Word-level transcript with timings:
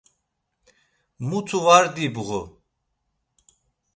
Mutu 1.27 1.59
var 1.65 1.85
dibğu. 1.95 2.41